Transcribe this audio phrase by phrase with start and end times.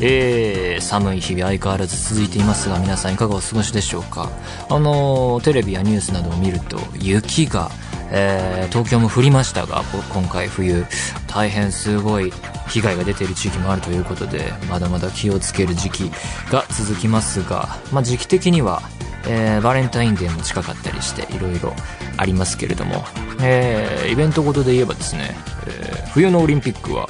[0.00, 4.30] えー、寒い日々相変わらず続いていますが皆さんいかがお過ごしでしょうか？
[4.68, 7.70] あのテレビやニュースなどを見ると雪が
[8.10, 9.82] えー東京も降りましたが
[10.12, 10.84] 今回冬
[11.28, 12.32] 大変すごい
[12.68, 16.10] 被害が出ている地域もあるということでまだまだ気をつける時期
[16.50, 18.82] が続きますが、まあ、時期的には
[19.26, 21.72] えーバレンタインデーも近かったりしていろいろ
[22.16, 23.04] ありますけれども、
[23.42, 27.08] えーイベントごとで言えばですね、えー冬のオリンピックは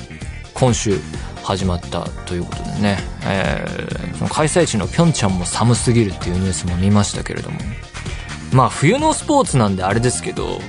[0.54, 0.98] 今週
[1.44, 7.58] 始まったということでね、えーその開催地のピョンチャンも寒すぎるっていうニュースも見ましたけれども。
[8.52, 10.60] まあ冬のスポーツなんであれですけど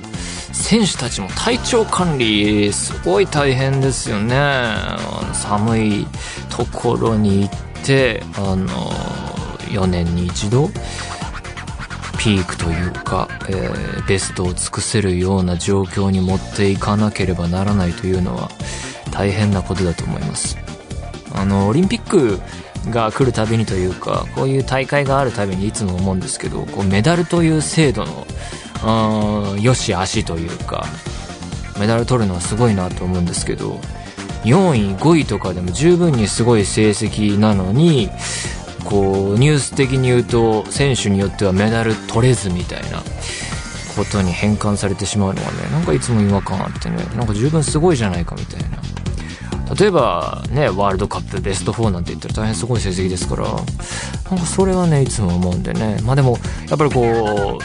[0.51, 4.35] 選手たちも体調管理すごい大変ですよね。
[5.33, 6.07] 寒い
[6.49, 8.67] ところに行ってあの
[9.69, 10.69] 4年に一度
[12.17, 18.49] ピークというか、えーベストを尽くせるような状況に持っていかなければならないというのは
[19.11, 20.64] 大変なことだと思います。
[21.35, 22.39] あのオリンピック
[22.91, 28.27] が来るたびにというかこういう大会があるたびにいつも思うんですけどこうメダルという制度の
[28.83, 30.85] あー良し悪しというか
[31.79, 33.79] メダル取るのはすごいなと思うんですけど
[34.43, 38.09] 4位5位とかでも十分にすごい成績なのに
[38.83, 42.99] こうニュース的に言うと選手によってはメダル取れずみたいな
[43.97, 48.77] ことに変換されてしまうのはねなんかいつも違和感あってねなんか十分すごいじゃないかみたいな。
[49.79, 53.55] 例えばねワールドカップベスト4なんて言ったら大変すごい成績ですからなん
[54.39, 55.99] かそれはねいつも思うんでね。
[56.03, 56.37] まあでも
[56.69, 57.59] やっぱりこ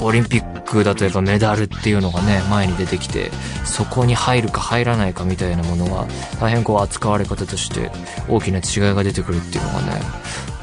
[0.00, 3.30] うオリンピックだとやっぱメダルっていうのがね前に出てきて
[3.64, 6.06] そこに入るか入らないかみたいなものが
[6.40, 7.90] 大変こう扱われ方として
[8.28, 10.00] 大きな違いが出てくるっていうのがね、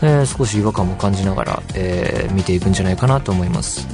[0.01, 3.87] えー少し違和感も感じながら、えー見ていくんじゃないかなと思います。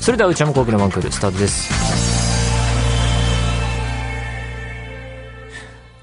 [0.00, 2.11] それでは内山昂輝の1クールスタートです。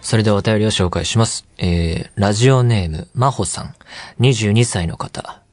[0.10, 1.46] それではお便りを紹介します。
[1.60, 3.76] えー、ラジオネーム、まほさん。
[4.20, 5.44] 22歳の方。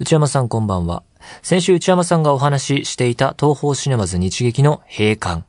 [0.00, 1.04] 内山さんこんばんは。
[1.42, 5.44] 先週内山さんがお話ししていた TOHOシネマズ日劇の閉館。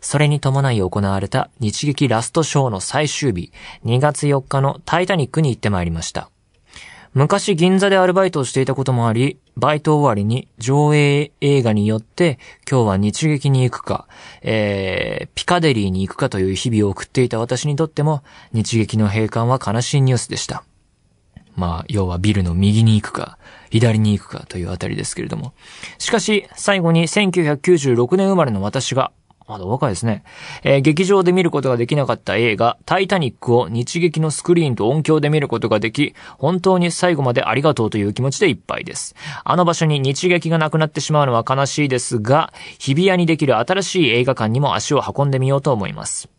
[0.00, 3.52] それに伴い行われた日劇ラストショーの最終日、
[3.84, 6.28] 2月4日のタイタニックに行ってまいりました。
[7.16, 12.38] 昔銀座でアルバイトをしていたこともあり、バイト終わりに上映映画によって
[12.70, 14.06] 今日は日劇に行くか、
[14.42, 18.22] えー、ピカデリーに行くかという日々を送っていた私にとっても
[18.52, 20.64] 日劇の閉館は悲しいニュースでした。
[21.54, 23.38] まあ、要はビルの右に行くか、
[23.70, 25.54] 左に行くかというあたりですけれども。
[25.96, 29.10] しかし、最後に1996年生まれの私が、
[29.46, 30.24] まだ若いですね。
[30.64, 39.14] えー劇場で見ることができなかった映画、タイタニックを日劇のスクリーンと音響で見ることができ、本当に最後までありがとうという気持ちでいっぱいです。
[39.44, 46.35] あの場所に日劇がなくなってしまうのは悲しいですが、日比谷にできる新しい映画館にも足を運んでみようと思います。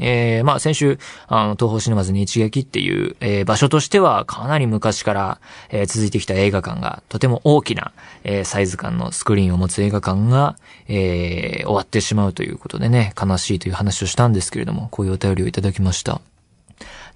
[0.00, 7.92] えー、まあ先週、あの、東方シネマズ日劇っていう、えー場所としてはかなり昔から、えー続いてきた映画館が、とても大きな、
[8.24, 10.56] えーサイズ感のスクリーンを持つ映画館が、
[10.88, 16.20] えー終わってしまうということでね、悲しいという話をしたんですけれども、こういうお便りをいただきました。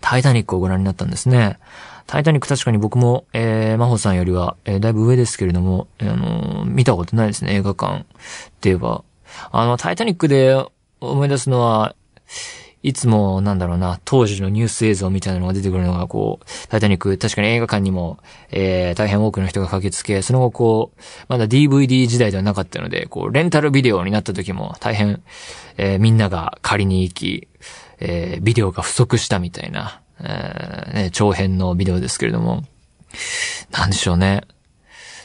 [0.02, 1.58] タイタニックをご覧になったんですね。
[2.06, 8.06] タイタニック確かに僕も、えー、マホさんよりは、えーだいぶ上ですけれども、あのー見たことないですね、映画館って
[8.68, 9.02] 言えば。
[9.50, 10.62] あの、タイタニックで
[11.00, 11.94] 思い出すのは、
[12.86, 18.18] いつも、なんだろうな、当時のニュース映像みたいなのが出てくるのが、こう、タイタニック、確かに映画館にも、
[18.52, 25.20] えー、大変多くの人が駆けつけ、その後こう、まだ DVD 時代ではなかったので、こう、レンタルビデオになった時も大変、
[25.78, 27.48] えー、みんなが借りに行き、
[27.98, 32.62] えー、ビデオが不足したみたいな、えー、ね、長編のビデオですけれども、
[33.72, 34.42] なんでしょうね。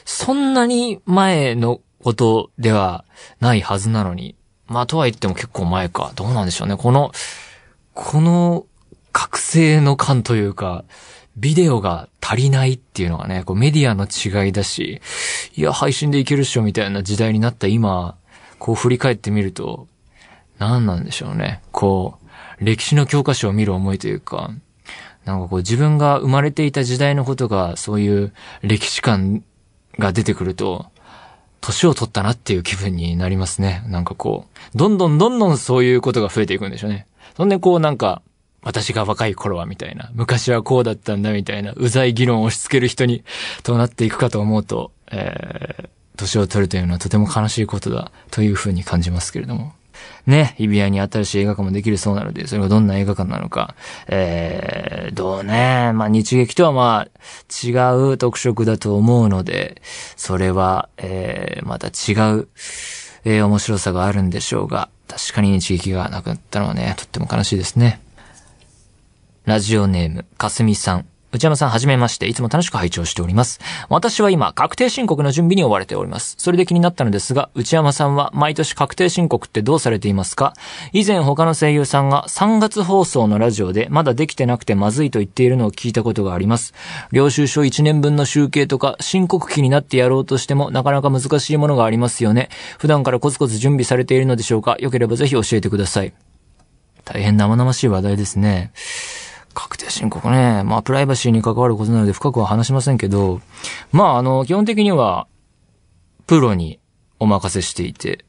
[0.04, 3.04] そんなに前のことでは
[3.38, 4.34] ないはずなのに、
[4.66, 6.10] まあ、とは言っても結構前か。
[6.16, 6.76] どうなんでしょうね。
[6.76, 7.12] この、
[7.94, 8.66] この、
[9.12, 10.84] 覚醒の感というか、
[11.36, 15.00] ビデオが足りないっていうのがね、こうメディアの違いだし、
[15.54, 18.16] いや、配信でいけるっしょみたいな時代になった今、
[18.58, 19.86] こう振り返ってみると、
[20.58, 21.62] 何なんでしょうね。
[21.72, 22.18] こ
[22.60, 24.50] う、歴史の教科書を見る思いというか、
[25.24, 29.42] なんかこう自分が生まれていた時代のことが、そういう歴史観
[29.98, 30.86] が出てくると、
[31.60, 33.84] 年を取ったなっていう気分になりますね。
[33.86, 37.06] なんかこう、どんどんどんどんそういうことが増えていくんでしょうね。
[37.36, 38.22] そんでこうなんか、
[38.62, 43.24] 私が若い頃はみたいな、昔はこうだったんだみたいな、うざい議論を押し付ける人に、
[43.62, 49.72] となっていくかと思うと、えー、年を取るというのはとても悲しいことだ、というふうに感じますけれども。
[50.26, 53.74] ね、日比谷に新しい映画館もできるそうなので、それがどんな映画館なのか、
[54.06, 57.72] えー、どうね、まあ日劇とはまあ違
[58.12, 59.82] う特色だと思うので、
[60.16, 62.48] それは、えー、また違う、
[63.24, 68.00] えー、面白さがあるんでしょうが、確かに一撃がなくなったのはね、とっても悲しいですね。
[69.44, 71.06] ラジオネーム、かすみさん。
[71.32, 73.58] 内山さんはじめまして、いつも楽しく拝聴しております。
[73.88, 76.34] 私は今、確定申告の準備に追われております。
[76.38, 80.54] それで気になったのですが、内山さんは毎年確定申告ってどうされていますか？
[80.92, 86.74] 以前他の声優さんが3月放送のラジオでまだできてなくてまずいと言っているのを聞いたことがあります。
[87.12, 92.50] 領収書1年分の集計とか申告期になってやろうとしてもなかなか難しいものがありますよね。
[92.78, 94.76] 普段からコツコツ準備されているのでしょうか？
[94.78, 96.12] よければぜひ教えてください。
[97.04, 98.72] 大変生々しい話題ですね。
[99.54, 100.62] 確定申告ね。
[100.64, 103.40] まあ、プライバシーに関わることなので深くは話しませんけど、
[103.92, 105.26] まあ、あの、基本的には、
[106.26, 106.80] プロに
[107.18, 108.24] お任せしていて、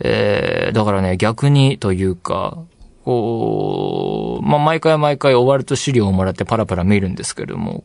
[0.00, 2.58] えー、だからね、逆にというか、
[3.04, 7.84] こう、まあ、毎回毎回終わると資料をもらってパラパラ見るんですけれども、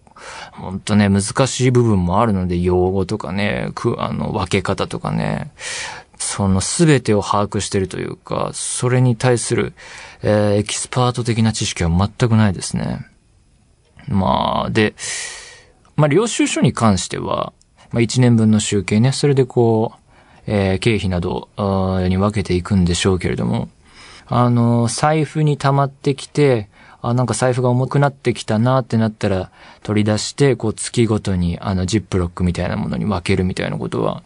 [0.51, 5.51] ほんとね、難しい部分もあるので、用語とかね、く、あの、分け方とかね、
[6.25, 9.73] その全てを把握してるというか、それに対する、
[10.23, 13.05] えー、エキスパート的な知識は全くないですね。
[14.07, 14.95] まあ、で、
[15.95, 17.53] まあ、領収書に関しては、
[17.91, 19.99] まあ、1年分の集計ね、それでこう、
[20.47, 21.47] えー、経費など
[22.07, 23.69] に分けていくんでしょうけれども、
[24.25, 26.69] あの、財布に溜まってきて、
[27.09, 29.51] あ、なんか財布が重くなってきたなってなったら、
[29.83, 34.23] 取り出して、こう月ごとに、あの、ジップロックみたいなものに分けるみたいなことは、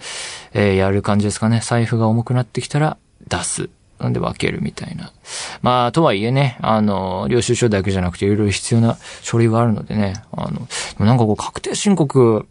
[0.54, 1.62] えー、やる感じですかね。
[1.64, 2.98] 財布が重くなってきたら、
[3.28, 3.70] 出す。
[4.00, 5.12] なんで分けるみたいな。
[5.62, 10.68] まあ、とはいえね、あの、領収書だけじゃなくて、いろいろ必要な書類はあるのでね、あの、
[11.06, 12.48] なんかこう、確定申告、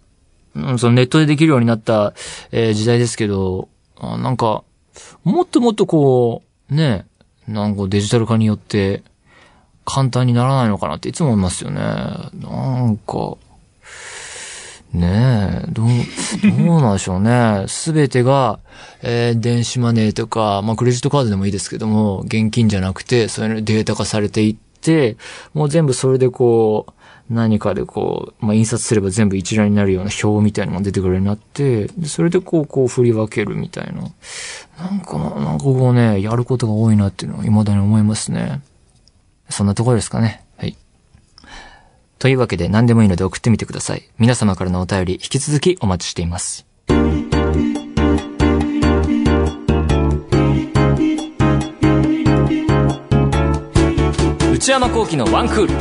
[0.77, 2.13] そのネットでできるようになった、
[2.53, 4.63] えー、時代ですけど、あなんか、
[5.25, 7.07] もっともっとこう、ね、
[7.47, 9.03] なんかデジタル化によって、
[9.89, 11.81] 簡単にならないのかなっていつも思いますよね。
[11.81, 13.37] なんか、
[14.93, 15.87] ねえ、どう、
[16.67, 17.65] どうなんでしょうね。
[17.69, 18.59] すべてが、
[19.03, 25.19] えー、電子マネーとか、まあ、クレジットカードでもいいですけども、現金じゃなくて、そういうのデータ化されていって、
[25.53, 26.93] もう全部それでこう、
[27.31, 34.01] 何かでこう、まあ、印刷すれば全部一覧になるような表みたいなのが出てくるようになって、それでこう、こう振り分けるみたいな。
[34.83, 38.63] なんか、なんかこうね、やることが多いなっていうのは未だに思いますね。
[39.49, 40.45] そんなところですかね。
[40.57, 40.77] はい。
[42.19, 44.09] というわけで何でもいいので送ってみてください。
[44.19, 46.67] 皆様からのお便り引き続きお待ちしています。
[54.53, 55.75] 内山幸喜のワンクール。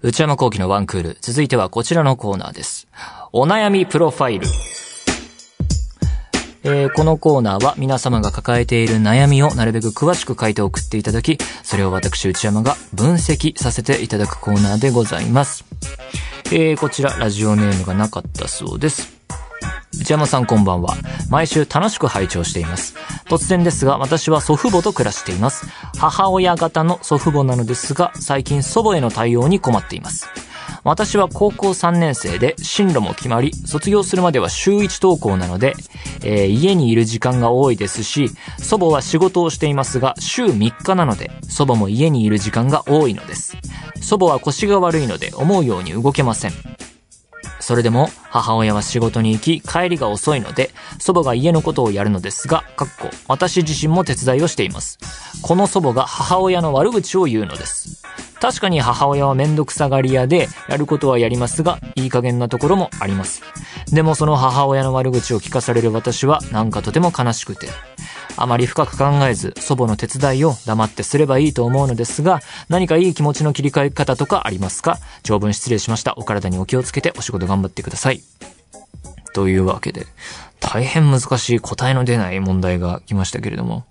[0.00, 1.18] 内山幸喜のワンクール。
[1.20, 2.86] 続いてはこちらのコーナーです。
[3.32, 4.46] お悩みプロファイル。
[6.66, 15.64] えー、このコーナーは皆様が抱えている悩みをなるべく詳しく書いて送っていただき、それを私内山が分析させていただくコーナーでございます。
[16.46, 19.12] えー、こちらラジオネームがなかったそうです。
[20.00, 20.94] 内山さんこんばんは。
[21.30, 22.96] 毎週楽しく拝聴しています。
[23.26, 25.66] 突然ですが、私は祖父母と暮らしています。
[25.98, 30.28] 母親方の祖父母なのですが、最近祖母への対応に困っています。
[30.84, 35.74] 私は高校3年生で進路も決まり、卒業するまでは週1登校なので、
[36.22, 43.56] えー、家にいる時間が多いですし、祖母は仕事をしていますが、週3日なので、祖母も家にいる時間が多いのです。
[44.02, 46.52] 祖母は腰が悪いので思うように動けません。
[47.60, 54.98] それでも母親は仕事に行き帰りが遅いので祖母が家のことをやるのですが、かっこ私自身も手伝いをしています。
[55.40, 58.02] この祖母が母親の悪口を言うのです。
[58.44, 63.40] 確かに母親はめんどくさがり屋で、やることはやりますが、いい加減なところもあります。
[63.90, 67.68] でもその母親の悪口を聞かされる私は、なんかとても悲しくて。
[68.36, 74.98] あまり深く考えず、祖母の手伝いを黙ってすればいいと思うのですが、何かいい気持ちの切り替え方とかありますか？
[75.22, 76.12] 長文失礼しました。
[76.18, 78.20] お体にお気をつけてお仕事頑張ってください。
[79.32, 80.06] というわけで、
[80.60, 83.86] 大変難しい答えの出ない問題が来ましたけれども。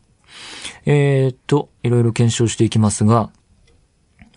[0.86, 3.31] えー、っと、いろいろ検証していきますが、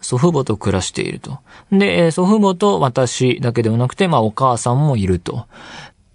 [0.00, 1.38] 祖父母と暮らしていると。
[1.72, 5.46] で、祖父母と私だけではなくて、まあお母さんもいると。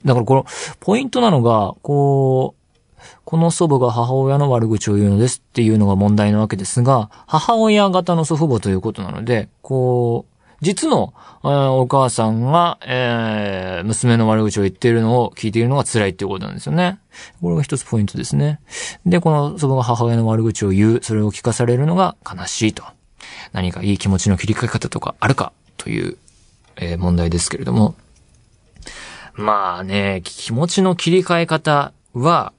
[0.06, 0.46] だからこの、
[0.80, 2.62] ポイントなのが、こう、
[3.26, 17.00] この祖母が母親の悪口を言うのですっていうのが問題なわけですが、母親型の祖父母ということなので、こう、実の、えー、お母さんが、えー、娘の悪口を言っているのを聞いているのが辛いっていうことなんですよね。
[17.42, 18.60] これが一つポイントですね。
[19.06, 22.84] で、この祖母が母親の悪口を言う、それを聞かされるのが悲しいと。
[23.51, 26.17] 何かいい気持ちの切り替え方とかあるかという、
[26.77, 27.95] えー問題ですけれども。
[29.33, 32.53] まあね、気持ちの切り替え方は、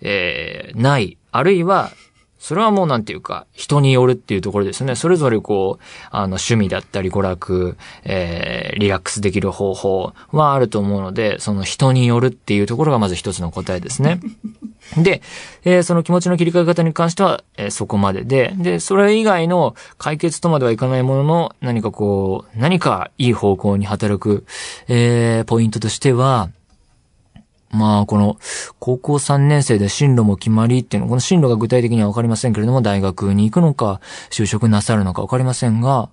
[0.00, 1.16] えーない。
[1.32, 1.92] あるいは、
[2.38, 4.94] それはもうなんていうか、人によるっていうところですね。
[4.94, 14.20] それぞれこう、あの、趣味だったり娯楽、えー、リラックスできる方法はあると思うので、その人によるっていうところがまず一つの答えですね。
[14.96, 15.20] で、
[15.64, 24.44] えーその気持ちの切り替え方に関しては、えーそこまでで、で、それ以外の解決とまではいかないものの、何かこう、何かいい方向に働く、
[24.86, 26.50] えーポイントとしては、
[27.70, 28.38] まあ、この、
[28.80, 36.10] 高校3年生で進路も決まりっていうの、この進路が具体的にはわかりませんけれども、大学に行くのか、就職なさるのかわかりませんが、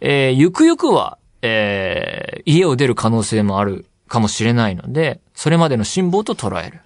[0.00, 6.80] えーゆくゆくは、えー家を出る可能性もあるかもしれないので、それまでの辛抱と捉える。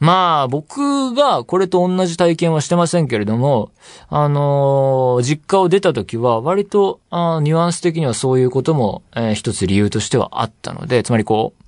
[0.00, 3.70] まあ、僕がこれと同じ体験はしてませんけれども、
[4.08, 11.61] あのー実家を出た時は割と、あニュアンス的にはそういうことも、えー一つ理由としてはあったので、つまりこう、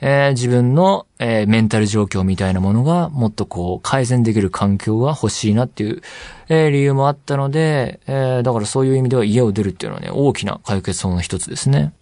[0.00, 6.02] えー自分の、えーメンタル状況みたいなものがもっとこう改善できる環境が欲しいなっていう、
[6.48, 11.92] えー理由もあったので、えだからそういう意味では家を出るっていうのはね、大きな解決法の一つですね。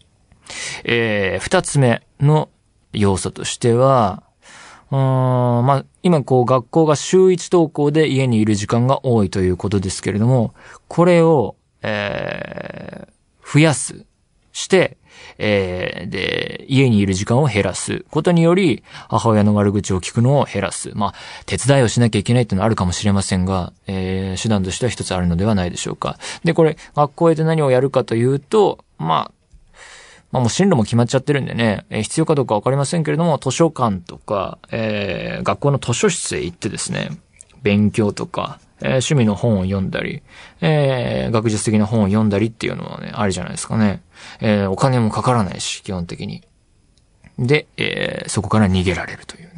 [0.84, 2.48] え二つ目の
[2.92, 4.22] 要素としては、
[4.90, 10.54] うんまあ、今こう学校が週一登校で家にいる時間が多いということですけれども、
[10.88, 13.08] これを、え
[13.44, 14.06] 増やす、
[14.54, 14.96] して、
[15.36, 20.92] えーで、家にいる時間を減らすことにより、母親の悪口を聞くのを減らす。
[20.94, 26.18] まあ、手伝いをしなきゃいけないっていうのはあるかもしれませんが、えー手段としては一つあるのではないでしょうか。
[26.44, 29.30] で、これ、学校へで何をやるかというと、まあ、
[30.30, 37.10] まあもう進路も決まっちゃってるんでね、えー必要かどうかわかりませんけれども、図書館とか、えー学校の図書室へ行ってですね、
[37.62, 40.22] 勉強とか、えー趣味の本を読んだり、
[40.60, 44.02] えー学術的な本を読んだりっていうのはね、ありじゃないですかね。
[44.40, 46.42] えーお金もかからないし、基本的に。
[47.38, 49.50] で、えーそこから逃げられるという。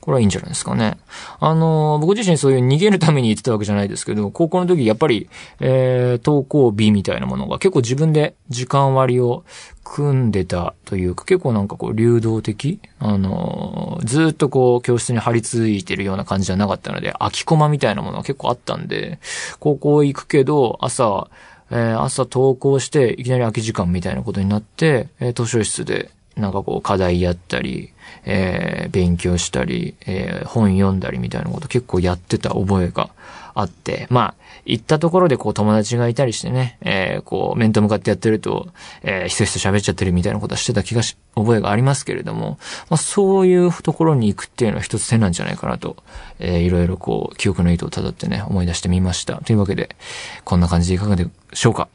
[0.00, 0.98] これはいいんじゃないですかね。
[1.40, 5.28] あの僕自身そういう逃げるために言ってたわけじゃないですけど、高校の時やっぱり、
[5.60, 9.44] えー登校日みたいなものが結構自分で時間割を
[9.84, 19.18] 組んでたというか、結構なんかこう流動的あのずっとこう教室に張り付いてるような感じじゃなかったので、空きコマみたいなものが結構あったんで、
[19.58, 21.28] 高校行くけど、朝、
[21.70, 27.92] えー朝登校して、いきなり空き時間みたいなことになって、えー図書室で、なんかこう課題やったり、
[28.24, 33.10] えー勉強したり、えー本読んだりみたいなこと結構やってた覚えが
[33.54, 34.34] あって、まあ、
[34.64, 38.68] 行ったところでこう友達がいたりしてね、えーこう面と向かってやってると、
[39.02, 42.58] えーひそひそ喋っちゃってるみたいなことはしてた気がし、覚えがありますけれども、
[42.88, 45.96] まあそういうところに行くっていうのは一つ手なんじゃないかなと、
[46.38, 49.36] えーいろいろこう記憶の糸を辿ってね、思い出してみました。
[49.42, 49.96] というわけで、
[50.44, 51.88] こんな感じでいかがでしょうか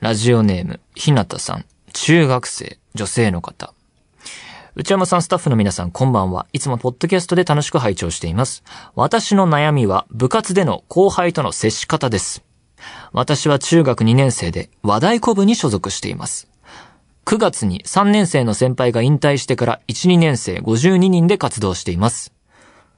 [0.00, 3.72] ラジオネーム、ひなたさん、中学生、女性の方。
[4.74, 6.46] 内山さん、スタッフの皆さん、こんばんは。
[6.54, 8.64] いつもポッドキャストで楽しく拝聴しています。
[8.94, 12.42] 私の悩みは、部活での後輩との接し方です。
[13.12, 16.48] 私は中学2年生で、和太鼓部に所属しています。
[17.26, 22.32] 9月に3年生の先輩が引退してから1、2年生52人で活動しています。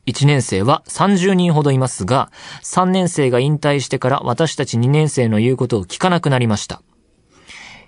[0.06, 2.30] 1年生は30人ほどいますが、
[2.62, 6.82] 3年生が引退してから私たち2年生の言うことを聞かなくなりました。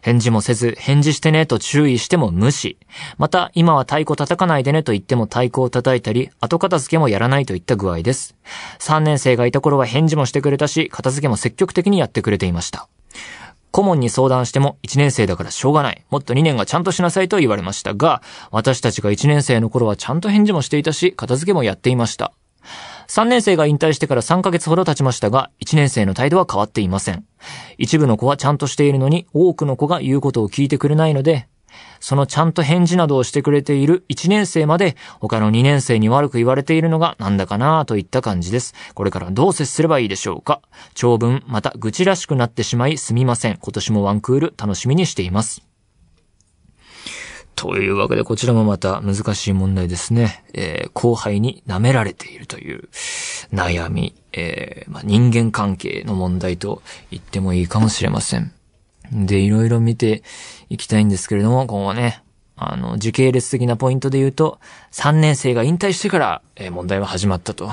[0.06, 2.78] 返事もせず、返事してねと注意しても無視。
[3.18, 8.36] また、今は太鼓叩かないでねと言っても太鼓を叩いたり、後片付けもやらないといった具合です。
[8.78, 12.88] 3年生がいた頃は返事もしてくれたし、片付けも積極的にやってくれていました。
[13.72, 16.04] 顧問に相談しても1年生だからしょうがない。
[16.08, 18.22] もっと2年がちゃんとしなさいと言われましたが、
[18.52, 22.32] 私たちが1年生の頃はちゃんと返事もしていたし、片付けもやっていました。
[23.08, 27.24] 3年生が引退してから3ヶ月ほど経ちましたが、1年生の態度は変わっていません。
[27.78, 31.48] 一部の子はちゃんとしているのに、多くの子が言うことを聞いてくれないので、
[32.00, 38.74] そのちゃんと返事などをしてくれている1年生まで、他の2年生に悪く言われているのがなんだかなといった感じです。
[38.94, 40.60] これからどう接すればいいでしょうか
[40.94, 43.58] 長文、また愚痴らしくなってしまいすみません。
[43.60, 45.62] 今年もワンクール楽しみにしています。
[47.56, 50.44] というわけで、こちらもまた難しい問題ですね。
[50.52, 52.88] えー後輩に舐められているという
[53.52, 58.52] 悩み、えーまあ、人間関係の問題と言ってもいいかもしれません。
[59.12, 60.22] で、いろいろ見て
[60.68, 62.22] いきたいんですけれども、今後ね、
[62.56, 64.58] あの、時系列的なポイントで言うと、
[64.92, 67.72] 3年生が引退してから、えー問題は始まったと。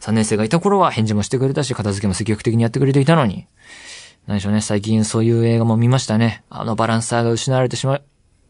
[0.00, 3.46] 3年生がいた頃は返事もしてくれたし、片付けも積極的にやってくれていたのに、
[4.26, 6.44] 何でしょうね、最近そういう映画も見ましたね。
[6.48, 8.02] あのバランサーが失われてしまう、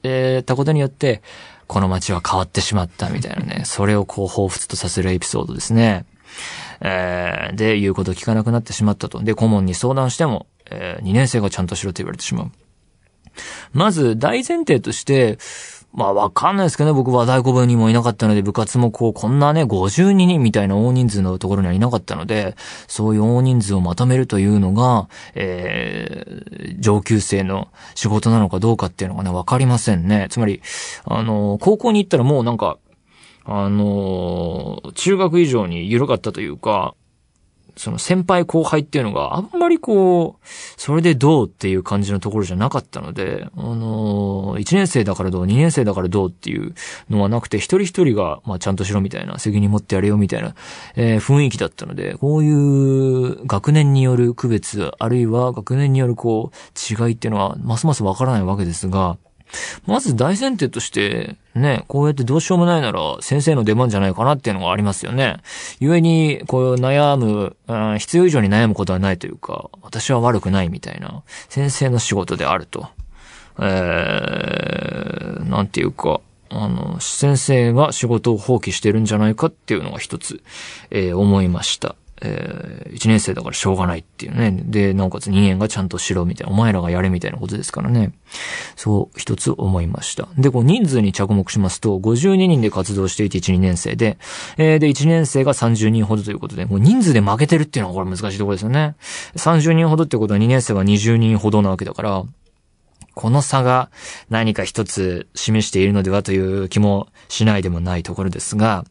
[0.03, 1.23] えたことによって、
[1.67, 6.05] この街は変わってしまったみたいなね、それをこう彷彿とさせるエピソードですね。
[6.81, 9.23] えー、で、言うこと聞かなくなってしまったと。
[9.23, 12.51] で、顧問に相談しても、えー、2年生がちゃんとしろと言われてしまう。
[13.73, 15.39] まず、大前提として、
[15.93, 22.57] まあわかんないですけどね、僕は大古部にもいなかったので、部活もこう、こんなね、52人みたいな大人数のところにはいなかったので、
[22.89, 30.29] そういう大人数をまとめるというのが、えー、上級生の仕事なのかどうかっていうのがね、わかりませんね。
[30.31, 30.63] つまり、
[31.05, 32.79] あの、高校に行ったらもうなんか、
[33.45, 36.95] あの、中学以上に緩かったというか、
[37.77, 46.75] その先輩後輩っていうのがあんまりこう、それでどうっていう感じのところじゃなかったので、あのー、1年生だからどう、2年生だからどうっていう
[47.09, 50.55] のはなくて、一人一人が、まあちゃんとしろみたいな、責任持ってやれよみたいな、
[50.97, 59.17] えー、雰囲気だったので、こういう学年による区別、あるいは学年によるこう、違いっていうのは、ますますわからないわけですが、
[59.87, 65.39] まず大前提として、ね、こうやってどうしようもないなら先生の出番じゃないかなっていうのがありますよね。
[65.81, 72.89] 故に、こう悩む、うん、必要以上に悩むことはないというか、私は悪くないみたいな、先生の仕事であると。
[73.59, 80.43] えー、なんていうか、あの、先生が仕事を放棄してるんじゃないかっていうのが一つ、
[80.91, 81.97] えー、思いました。
[82.25, 84.63] えー、1年生だからしょうがないっていうね。
[84.65, 88.13] で、なおかつ2年がちゃんとしろみたいな、お前らがやれみたいなことですからね。
[88.77, 90.29] そう、一つ思いました。
[90.39, 94.19] で、こう人数に着目しますと、52人で活動していて1、2年生で、
[94.57, 98.95] えー、で、1年生が30人ほどということで、もう人数で負けてるっていうのはこれ難しいところですよね。
[99.35, 102.25] 30人ほどってことは2年生は20人ほどなわけだから、
[103.15, 103.91] この差が
[104.31, 108.85] 何か一つ示しているのではという気もしないでもないところですが、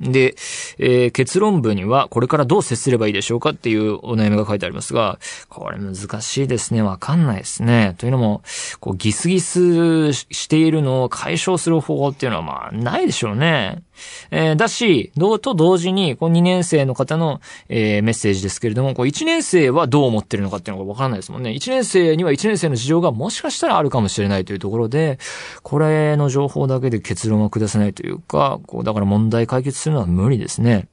[0.00, 0.34] で、
[0.78, 6.82] えー、結論部にはこれからどう接すればいいでしょうかっていうお悩みが書いてありますが、これ難しいですね。
[6.82, 7.94] わかんないですね。
[7.98, 8.42] というのも、
[8.80, 13.82] こうギスギスしているのを解消する方法っていうのはまあないでしょうね。
[14.30, 21.50] えー、だし、どうと同時に、こう2年生の方の、えー、メッセージですけれども、こう1年生はどう思ってるのかっていうのがわからないですもんね。
[21.50, 25.18] 1年生には1年生の事情がもしかしたらあるかもしれないというところで、
[25.62, 30.88] これの情報だけで結論は下せないというか、こう、だから問題解決するのは無理ですね。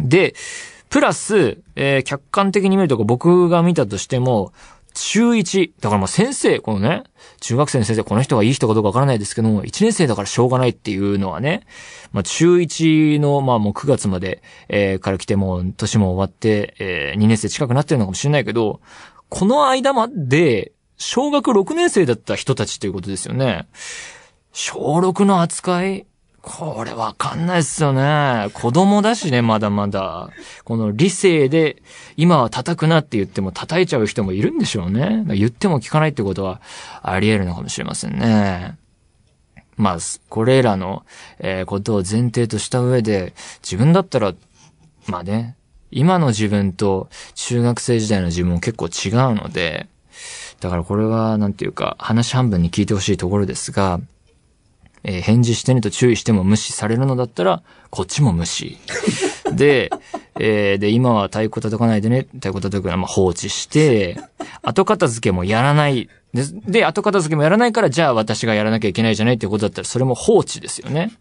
[0.00, 0.34] で、
[0.88, 4.52] プラス、えー、客観的に見ると僕が見たとしても、
[4.94, 5.72] 中1。
[5.80, 7.04] だからまあ先生、このね、
[7.40, 11.66] 中学生の先生、この人がいい人かどうかわからないですけども、1年生だからしょうがないっていうのはね、
[12.12, 18.80] まあ中1の、まあもう9月まで、えー、から来ても年も終わって、えー、2年生近くなってるのかもしれないけど、
[19.28, 23.66] この間まで、小学6年生だった人たちということですよね。
[24.52, 26.06] 小6の扱い
[26.42, 28.50] これわかんないっすよね。
[28.52, 30.28] 子供だしね、まだまだ。
[30.64, 31.80] この理性で、
[32.16, 35.24] 今は叩くなって言っても叩いちゃう人もいるんでしょうね。
[35.28, 36.60] 言っても聞かないってことは
[37.00, 38.76] あり得るのかもしれませんね。
[39.76, 41.04] まあ、これらの、
[41.38, 44.34] えー、ことを前提とした上で、自分だったら、
[45.06, 45.56] まあね、
[45.92, 49.86] 今の自分と中学生時代の自分も結構違うので、
[50.58, 54.00] だからこれは、なんていうか、話半分に聞いてほしいところですが、
[55.04, 58.78] えー、返事してねと注意しても無視されるのだったら、こっちも無視。
[59.52, 59.90] で、
[60.38, 64.18] えー、で、今は太鼓叩かないでね、太鼓叩くのはまあ放置して、
[64.62, 66.08] 後片付けもやらない。
[66.32, 71.12] で、で、後片付けもやらないから、じゃあ私がやらなきゃいけないじゃないってことだったら、それも放置ですよね。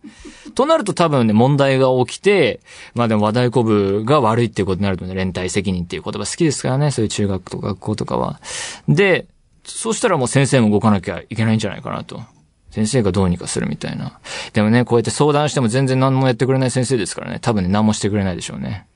[0.56, 2.62] となると多分ね、問題が起きて、
[2.94, 8.40] まあでも和太鼓部が悪いっていうことになるとね、連帯責任っていう言葉好きですからね、そういう中学とか学校とかは。
[8.88, 9.26] で、
[9.66, 12.22] そしたらもう先生も動かなきゃいけないんじゃないかなと。
[12.72, 14.20] 先生がどうにかするみたいな。
[14.54, 18.88] でもね、こうやって相談しても全然何もやってくれない先生ですからね、多分ね、何もしてくれないでしょうね。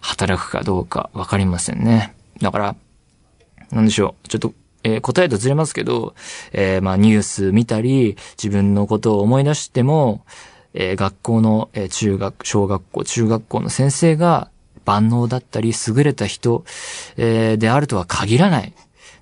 [0.00, 2.14] 働くかどうかわかりませんね。
[2.40, 2.76] だから、
[3.70, 4.28] なんでしょう。
[4.28, 6.14] ちょっと、えー、答えとずれますけど、
[6.52, 10.24] えー、まあニュース見たり、自分のことを思い出しても、
[10.72, 14.50] えー、学校の、え中学、小学校、中学校の先生が
[14.84, 16.64] 万能だったり優れた人、
[17.16, 18.72] えであるとは限らない。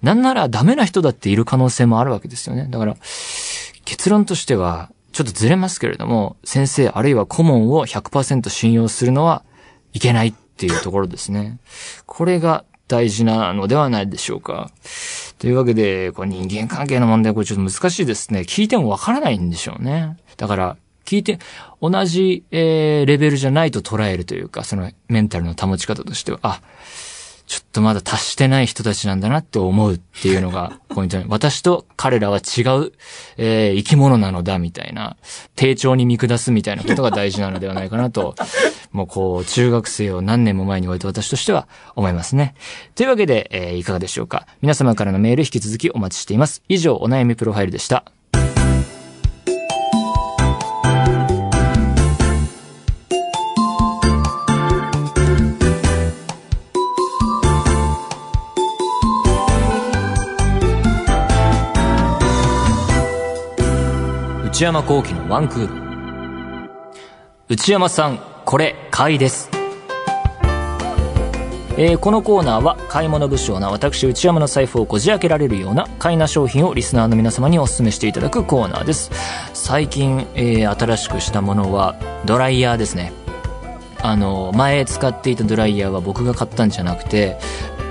[0.03, 2.67] なんならダメな人だっている可能性もあるわけですよね。
[2.69, 2.97] だから、
[3.85, 9.45] 結論としては、ちょっとずれますけれども、先生あるいは顧問を100%信用するのは
[9.93, 11.59] いけないっていうところですね。
[12.07, 14.71] これが大事なのではないでしょうか。
[15.39, 18.41] というわけで、こ人間関係の問題、これちょっと難しいですね。
[18.41, 20.17] 聞いてもわからないんでしょうね。
[20.37, 21.39] だから、聞いて、
[21.81, 26.61] 同じ、えー、レベルじゃないと捉えるというか、そのメンタルの保ち方としては、あ、
[27.53, 31.27] ちょっとまだ達してない人たちなんだなって思うっていうのが ポイントに。
[31.29, 32.93] 私と彼らは違う、
[33.37, 35.19] えー、生き物なのだみたいな、
[35.55, 38.37] 丁重に見下すみたいなことが大事なのではないかなと、
[38.91, 42.55] もうこう、中学生を何年も前に置いて私としては思いますね。
[42.95, 44.47] というわけで、えー、いかがでしょうか。
[44.63, 46.63] 皆様からのメール引き続きお待ちしています。
[46.71, 48.07] 以上、お悩みプロファイルでした。
[64.53, 66.71] 内山幸喜のワンクール。
[67.49, 69.49] 内山さん、これ、買いです。
[71.79, 79.11] えーこのコーナーは買い物不詳な私内山の財布をこじ開けられるような買いな商品をリスナーの皆様にお勧めしていただくコーナーです
[79.55, 83.15] 最近、えー新しくしたものはドライヤーですね
[84.03, 87.39] あの前使っていたドライヤーは僕が買ったんじゃなくて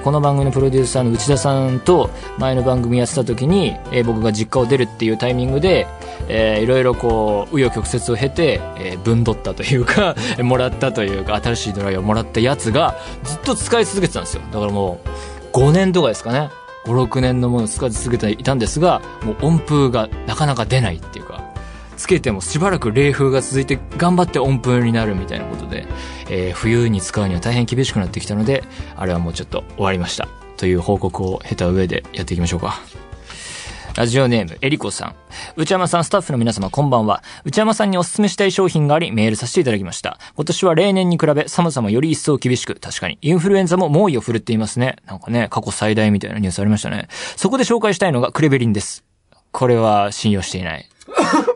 [0.04, 2.10] この番組のプロデューサーの内田さんと
[2.40, 5.86] 前の番組やってた時に、えー僕が実家を出るっていうタイミングで、
[6.28, 14.42] えーいろいろこう紆余曲折を経て、えー分取ったというか もらったというか新しいドライヤーをもらったやつがずっと使い続けてたんですよ。
[14.52, 15.00] だからも
[15.54, 16.50] う5年とかですかね。
[16.86, 21.41] 56年のものを使い続けていたんですがもう温風がなかなか出ないっていうか。
[22.02, 25.86] つけてもしばらく冷風が続いて頑張って温風になるみたいなことで、
[26.30, 28.64] えー冬に使うには大変厳しくなってきたので、
[28.96, 30.28] あれはもうちょっと終わりました。
[30.58, 32.80] という報告を経た上でやっていきましょうか。
[33.96, 35.16] ラジオネーム、えりこさん。
[35.56, 37.24] 内山さん、スタッフの皆様、こんばんは。
[37.46, 40.18] 内山さんにお勧めしたい商品があり、メールさせていただきました。
[40.36, 44.96] 今年は例年に比べ、寒さもより一層厳しく、確かに、インフルエンザも猛威を振るっていますね。
[45.06, 47.10] なんかね、過去最大みたいなニュースありましたね。
[47.36, 49.04] そこで紹介したいのが、クレベリンです。
[49.52, 50.88] これは信用していない。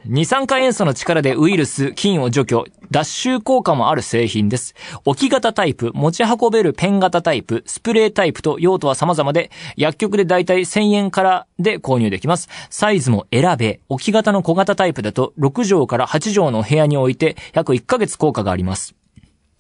[0.07, 4.75] 二酸化塩素の力でウイルス、菌を除去、脱臭効果もある製品です。
[5.03, 12.49] 置き型タイプ、持ち運べるペン型タイプ、スプレータイプと用途は様々で、薬局でだいたい1000円からで購入できます。
[12.69, 18.93] サイズも選べ、置き型の小型タイプだと6畳から8畳の部屋に置いて約1ヶ月効果があります。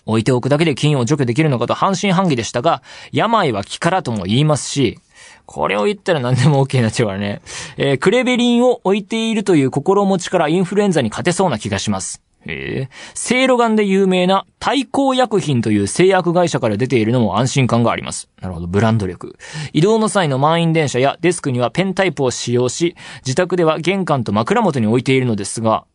[0.05, 4.99] 置いておくだけで菌を除去できるのかと半信半疑でしたが、病は気からとも言いますし、
[5.45, 7.41] これを言ったら何でも OK になっちゃうからね。
[7.77, 12.21] えークレベリンを置いているという心持ちからインフルエンザに勝てそうな気がします。
[12.47, 18.29] えー、セイロガンで有名な対抗薬品という製薬会社から出ているのも安心感があります。
[18.39, 19.37] なるほど、ブランド力。
[19.73, 25.85] 移動の際の満員電車やデスクにはペンタイプを使用し、自宅では玄関と枕元に置いているのですが、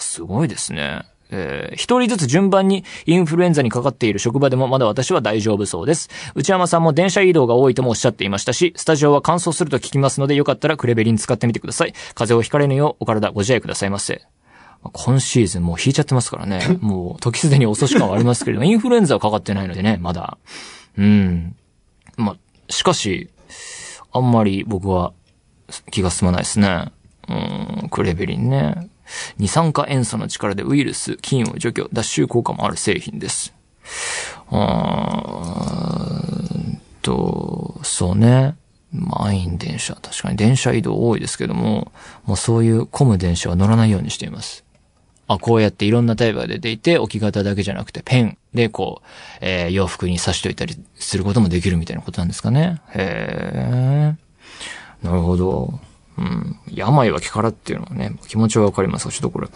[0.00, 1.02] すごいですね。
[1.30, 6.08] えー一人ずつ順番にインフルエンザにかかっている職場でもまだ私は大丈夫そうです。
[6.34, 11.92] 内山さんも電車移動が多いともおっしゃっていましたし、スタジオは乾燥すると聞きますので、よかったらクレベリン使ってみてください。
[12.14, 14.22] 風邪をひかれぬようお体ご自愛くださいませ。
[14.82, 16.78] まあ今シーズンもう引いちゃってますからね。
[16.80, 20.38] もう時すでに遅し感はありますけれども、 インフルエンザはかかってないのでね、まだ。
[20.96, 21.56] うん。
[22.16, 22.36] まあ、
[22.72, 23.30] しかし、
[24.12, 25.12] あんまり僕は
[25.90, 26.86] 気が済まないですね。
[27.28, 27.34] う
[27.86, 28.88] ん、クレベリンね。
[29.38, 33.54] 二酸化塩素の力でウイルス、菌を除去、脱臭効果もある製品です。
[34.50, 38.56] あーんと、そうね。
[38.92, 39.94] 満員電車。
[39.94, 41.92] 確かに電車移動多いですけども、
[42.24, 44.64] もうそういう混む電車は乗らないようにしています。
[45.26, 49.06] あ、こうやっていろんなタイプが出ていて、置き型だけじゃなくてペンでこう、
[49.42, 52.80] えー洋服に刺しといたりすることもできるみたいなことなんですかね。
[52.94, 55.06] へー。
[55.06, 55.78] なるほど。
[56.18, 56.56] うん。
[56.72, 59.48] 病は気からっていうのはね、気持ちはわかりますが、ちょっとこれ、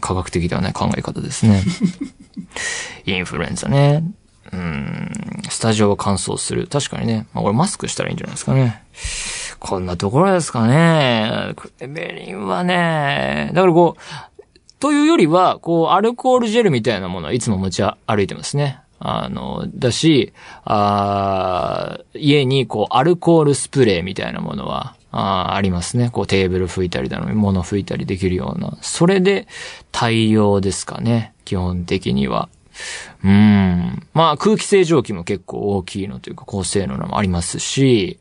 [0.00, 1.62] 科学的ではない考え方ですね。
[3.06, 4.04] インフルエンザね。
[4.52, 5.10] うん。
[5.48, 6.66] スタジオは乾燥する。
[6.66, 7.26] 確かにね。
[7.32, 8.82] まあ、これマスクしたらいいんじゃないですかね。
[9.58, 11.52] こんなところですかね。
[11.56, 14.42] クレベリンはね、だからこう、
[14.80, 18.80] というよりは、こう、アルコールジェルみたいなものはいつも持ち歩いてますね。
[18.98, 20.32] あの、だし、
[20.64, 26.10] あー家にこう、アルコールスプレーみたいなものは、あありますね。
[26.10, 28.76] こう、テーブル拭いたりだの、物拭いたりできるような。
[28.80, 29.46] それで
[29.92, 31.34] 対応ですかね。
[31.44, 32.48] 基本的には。
[33.22, 34.02] うん。
[34.12, 38.18] まあ、空気清浄機も結構大きいのというか、高性能なのもありますし、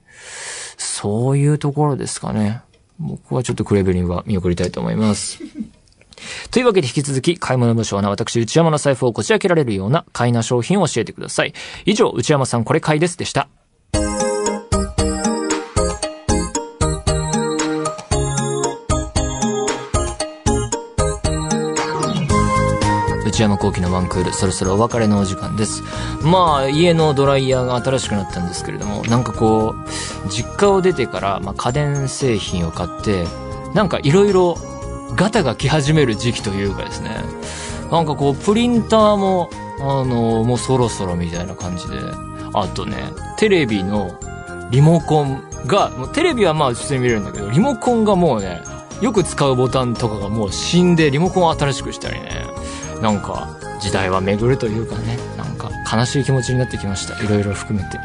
[0.78, 2.62] そういうところですかね。
[3.00, 5.40] 僕はちょっとクレベリンは見送りたいと思います。
[6.52, 11.54] というわけで引き続き、買い物無償な私、内山の財布をこじ開けられるような買いな商品を教えてください。
[11.86, 13.50] 以上、内山さんこれ買いですでした。
[23.34, 25.82] 内山幸喜のワンクール、そろそろお別れのお時間です。
[26.22, 33.26] まあ、家のドライヤーが新しくなったんですけれども、なんかこう、実家を出てから、まあ、家電製品を買って、
[33.74, 34.56] なんかいろいろ
[35.16, 37.10] ガタが来始める時期というかですね、
[37.92, 41.98] なんかこう、プリンターも、あの、もうそろそろみたいな感じで、
[42.54, 42.98] あとね、
[43.38, 44.12] テレビの
[44.70, 48.62] リモコンが、もうテレビはまあ普通に見れるんだけど、リモコンがもうね、
[49.02, 52.46] よく使うボタンとかがもう死んで、リモコンを新しくしたりね、
[53.04, 53.50] なんか、
[53.82, 57.22] 時代は巡るというかね、なんか悲しい気持ちになってきました。
[57.22, 58.00] いろいろ含めて。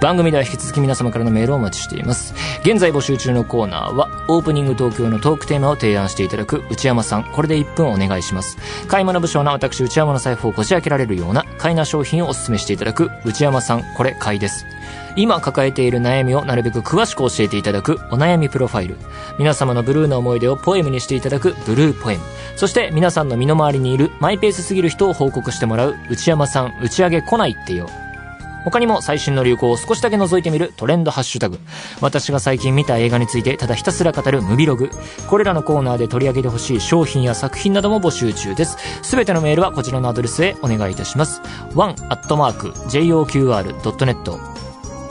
[0.00, 2.34] 番組では引き続き皆様からのメールをお待ちしています。
[2.64, 8.58] 現在募集中のコーナーは、オープニング東京のトークテーマを提案していただく内山さん、これで1分お願いします。
[8.88, 14.66] 買い物不詳な私内山の財布をこじ開けられるような買いな商品をお勧めしていただく内山さん、これ買いです。
[15.16, 18.96] 今抱えている悩みをなるべく詳しく教えていただくお悩みプロファイル。
[19.38, 22.22] 皆様のブルーな思い出をポエムにしていただくブルーポエム。
[22.56, 27.88] そして皆さんの身の回りにいるマイペースすぎる人を報告してもらう内山さん打ち上げ来ないってよ。
[28.64, 31.58] 他にも最新の流行を少しだけ覗いてみるトレンドハッシュタグ。
[32.00, 34.88] 私が最近見た映画についてただひたすら語るムビログ。
[35.28, 38.76] これらのコーナーで取り上げてほしい商品や作品なども募集中です。
[39.02, 41.42] すべてのメールはこちらのアドレスへお願いいたします。
[41.74, 44.51] one.joqr.net